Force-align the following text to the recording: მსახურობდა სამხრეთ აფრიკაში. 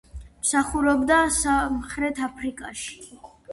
მსახურობდა 0.45 1.19
სამხრეთ 1.37 2.25
აფრიკაში. 2.31 3.01